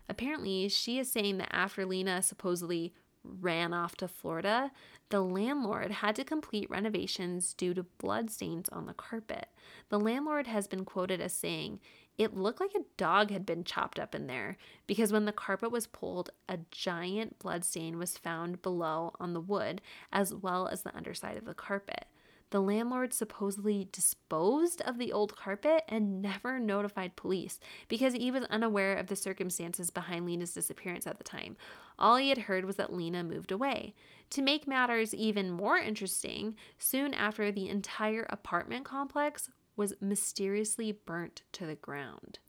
[0.09, 2.93] Apparently, she is saying that after Lena supposedly
[3.27, 4.71] ran off to Florida,
[5.09, 9.47] the landlord had to complete renovations due to bloodstains on the carpet.
[9.89, 11.79] The landlord has been quoted as saying,
[12.17, 15.71] It looked like a dog had been chopped up in there because when the carpet
[15.71, 20.95] was pulled, a giant bloodstain was found below on the wood as well as the
[20.95, 22.05] underside of the carpet.
[22.49, 28.45] The landlord supposedly disposed of the old carpet and never notified police because he was
[28.45, 31.57] unaware of the circumstances behind Lena's disappearance at the time.
[31.99, 33.95] All he had heard was that Lena moved away.
[34.31, 41.43] To make matters even more interesting, soon after the entire apartment complex was mysteriously burnt
[41.53, 42.39] to the ground.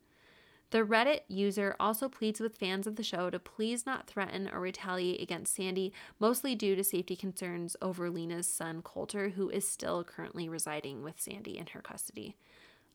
[0.71, 4.61] The Reddit user also pleads with fans of the show to please not threaten or
[4.61, 10.05] retaliate against Sandy, mostly due to safety concerns over Lena's son Coulter, who is still
[10.05, 12.37] currently residing with Sandy in her custody.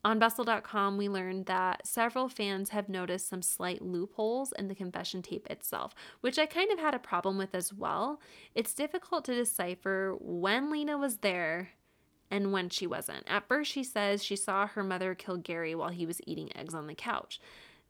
[0.05, 5.21] On Bustle.com, we learned that several fans have noticed some slight loopholes in the confession
[5.21, 8.19] tape itself, which I kind of had a problem with as well.
[8.53, 11.69] It's difficult to decipher when Lena was there
[12.33, 13.23] and when she wasn't.
[13.27, 16.73] At first, she says she saw her mother kill Gary while he was eating eggs
[16.73, 17.39] on the couch.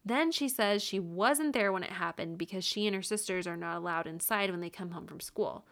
[0.03, 3.55] Then she says she wasn't there when it happened because she and her sisters are
[3.55, 5.65] not allowed inside when they come home from school.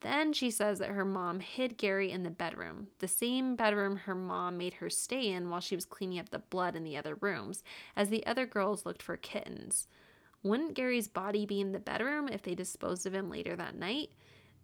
[0.00, 4.14] Then she says that her mom hid Gary in the bedroom, the same bedroom her
[4.16, 7.14] mom made her stay in while she was cleaning up the blood in the other
[7.14, 7.62] rooms,
[7.94, 9.86] as the other girls looked for kittens.
[10.42, 14.10] Wouldn't Gary's body be in the bedroom if they disposed of him later that night?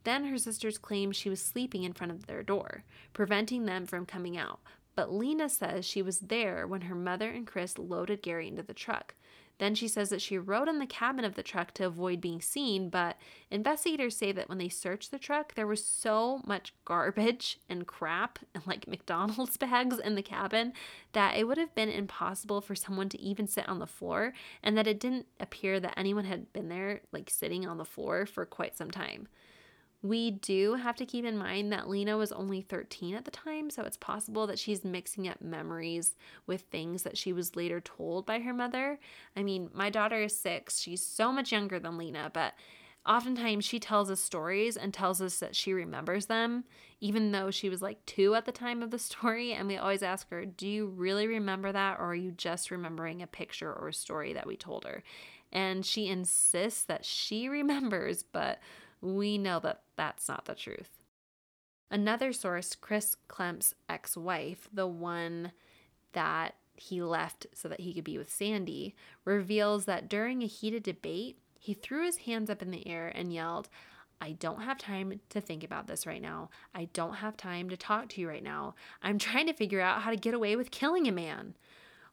[0.06, 4.06] Then her sisters claim she was sleeping in front of their door, preventing them from
[4.06, 4.60] coming out,
[4.94, 8.72] but Lena says she was there when her mother and Chris loaded Gary into the
[8.72, 9.16] truck.
[9.58, 12.40] Then she says that she rode in the cabin of the truck to avoid being
[12.40, 13.16] seen, but
[13.50, 18.38] investigators say that when they searched the truck, there was so much garbage and crap
[18.54, 20.72] and like McDonald's bags in the cabin
[21.14, 24.78] that it would have been impossible for someone to even sit on the floor, and
[24.78, 28.46] that it didn't appear that anyone had been there, like sitting on the floor for
[28.46, 29.26] quite some time.
[30.06, 33.70] We do have to keep in mind that Lena was only 13 at the time,
[33.70, 36.14] so it's possible that she's mixing up memories
[36.46, 39.00] with things that she was later told by her mother.
[39.34, 42.54] I mean, my daughter is six, she's so much younger than Lena, but
[43.04, 46.64] oftentimes she tells us stories and tells us that she remembers them,
[47.00, 49.52] even though she was like two at the time of the story.
[49.52, 53.22] And we always ask her, Do you really remember that, or are you just remembering
[53.22, 55.02] a picture or a story that we told her?
[55.52, 58.60] And she insists that she remembers, but
[59.00, 60.90] we know that that's not the truth.
[61.90, 65.52] Another source, Chris Klemp's ex wife, the one
[66.12, 68.94] that he left so that he could be with Sandy,
[69.24, 73.32] reveals that during a heated debate, he threw his hands up in the air and
[73.32, 73.68] yelled,
[74.20, 76.50] I don't have time to think about this right now.
[76.74, 78.74] I don't have time to talk to you right now.
[79.02, 81.54] I'm trying to figure out how to get away with killing a man.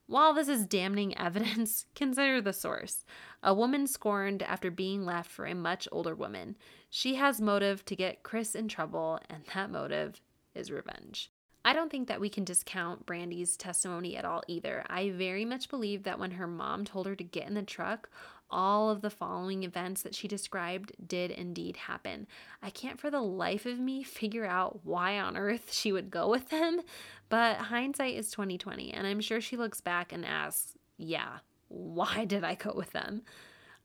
[0.07, 3.03] While this is damning evidence, consider the source.
[3.41, 6.55] A woman scorned after being left for a much older woman.
[6.89, 10.21] She has motive to get Chris in trouble, and that motive
[10.53, 11.31] is revenge.
[11.65, 14.83] I don't think that we can discount Brandy's testimony at all either.
[14.89, 18.09] I very much believe that when her mom told her to get in the truck,
[18.53, 22.27] all of the following events that she described did indeed happen.
[22.61, 26.29] I can't for the life of me figure out why on earth she would go
[26.29, 26.81] with them,
[27.29, 31.39] but hindsight is 2020 and I'm sure she looks back and asks, "Yeah,
[31.69, 33.23] why did I go with them?"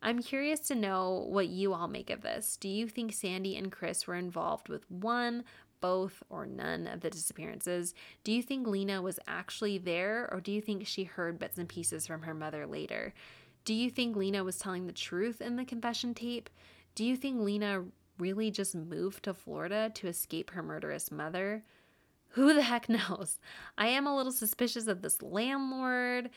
[0.00, 2.56] I'm curious to know what you all make of this.
[2.56, 5.42] Do you think Sandy and Chris were involved with one,
[5.80, 7.94] both, or none of the disappearances?
[8.24, 11.68] Do you think Lena was actually there, or do you think she heard bits and
[11.68, 13.14] pieces from her mother later?
[13.64, 16.48] Do you think Lena was telling the truth in the confession tape?
[16.94, 17.84] Do you think Lena
[18.18, 21.62] really just moved to Florida to escape her murderous mother?
[22.30, 23.38] Who the heck knows?
[23.76, 26.30] I am a little suspicious of this landlord.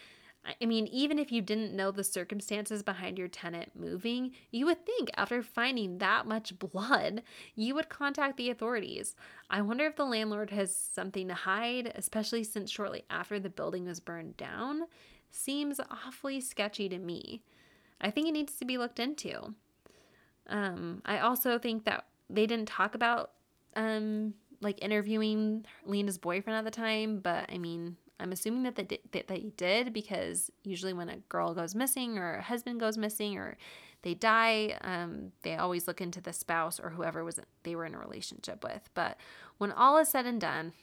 [0.43, 4.85] I mean, even if you didn't know the circumstances behind your tenant moving, you would
[4.85, 7.21] think after finding that much blood,
[7.55, 9.15] you would contact the authorities.
[9.51, 13.85] I wonder if the landlord has something to hide, especially since shortly after the building
[13.85, 14.87] was burned down
[15.31, 17.41] seems awfully sketchy to me.
[17.99, 19.55] I think it needs to be looked into.
[20.47, 23.31] Um, I also think that they didn't talk about
[23.75, 28.83] um, like interviewing Lena's boyfriend at the time, but I mean, I'm assuming that they
[28.83, 32.97] did, that they did because usually when a girl goes missing or a husband goes
[32.97, 33.57] missing or
[34.03, 37.95] they die, um, they always look into the spouse or whoever was they were in
[37.95, 38.89] a relationship with.
[38.93, 39.17] But
[39.57, 40.73] when all is said and done,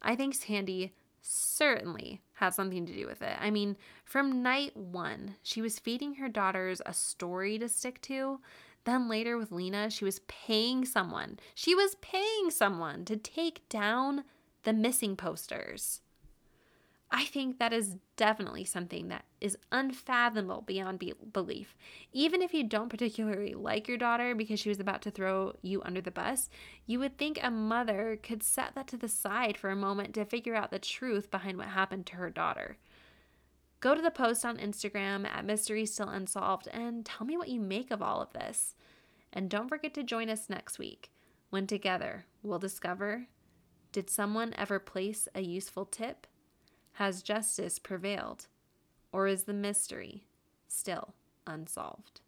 [0.00, 3.36] I think Sandy certainly had something to do with it.
[3.40, 8.40] I mean, from night one, she was feeding her daughters a story to stick to.
[8.84, 11.38] Then later with Lena, she was paying someone.
[11.54, 14.24] She was paying someone to take down
[14.64, 16.02] the missing posters.
[17.16, 21.76] I think that is definitely something that is unfathomable beyond be- belief.
[22.12, 25.80] Even if you don't particularly like your daughter because she was about to throw you
[25.82, 26.50] under the bus,
[26.86, 30.24] you would think a mother could set that to the side for a moment to
[30.24, 32.78] figure out the truth behind what happened to her daughter.
[33.78, 37.60] Go to the post on Instagram at Mystery Still Unsolved and tell me what you
[37.60, 38.74] make of all of this.
[39.32, 41.12] And don't forget to join us next week
[41.50, 43.28] when together we'll discover
[43.92, 46.26] did someone ever place a useful tip?
[46.94, 48.46] Has justice prevailed?
[49.10, 50.24] Or is the mystery
[50.68, 51.14] still
[51.46, 52.20] unsolved?